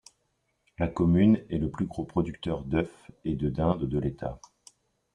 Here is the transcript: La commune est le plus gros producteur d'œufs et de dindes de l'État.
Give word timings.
La 0.79 0.87
commune 0.87 1.45
est 1.51 1.59
le 1.59 1.69
plus 1.69 1.85
gros 1.85 2.05
producteur 2.05 2.63
d'œufs 2.63 2.89
et 3.23 3.35
de 3.35 3.49
dindes 3.51 3.85
de 3.87 3.99
l'État. 3.99 4.41